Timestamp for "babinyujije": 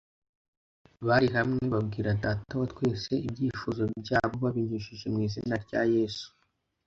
4.43-5.05